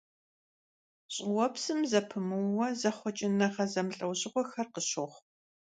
ЩӀыуэпсым 1.13 1.79
зэпымыууэ 1.91 2.67
зэхъукӀэныгъэ 2.79 3.65
зэмылӀэужьыгъуэхэр 3.71 4.67
къыщохъу. 4.73 5.21